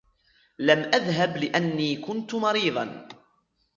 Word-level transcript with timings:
لم 0.59 0.79
أذهب 0.79 1.37
لأني 1.37 1.95
كنت 1.95 2.35
مريضا. 2.35 3.07